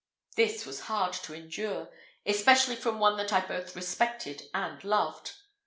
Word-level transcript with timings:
This 0.35 0.65
was 0.65 0.79
hard 0.89 1.13
to 1.13 1.35
endure, 1.35 1.91
especially 2.25 2.75
from 2.75 2.97
one 2.97 3.17
that 3.17 3.31
I 3.31 3.39
both 3.41 3.75
respected 3.75 4.49
and 4.51 4.83
loved. 4.83 5.33